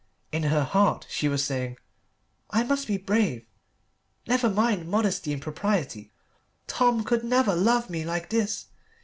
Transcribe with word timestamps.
In 0.31 0.41
her 0.41 0.63
heart 0.63 1.05
she 1.11 1.27
was 1.29 1.45
saying, 1.45 1.77
"I 2.49 2.63
must 2.63 2.87
be 2.87 2.97
brave. 2.97 3.45
Never 4.25 4.49
mind 4.49 4.87
modesty 4.89 5.31
and 5.31 5.39
propriety. 5.39 6.11
Tom 6.65 7.03
could 7.03 7.23
never 7.23 7.53
love 7.53 7.87
me 7.87 8.03
like 8.03 8.31
this. 8.31 8.65